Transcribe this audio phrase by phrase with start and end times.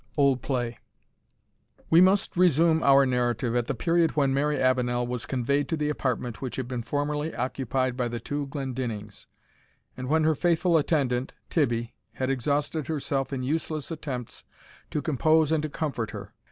[0.17, 0.79] OLD PLAY.
[1.91, 5.89] We must resume our narrative at the period when Mary Avenel was conveyed to the
[5.91, 9.27] apartment which had been formerly occupied by the two Glendinnings,
[9.95, 14.43] and when her faithful attendant, Tibbie, had exhausted herself in useless attempts
[14.89, 16.33] to compose and to comfort her.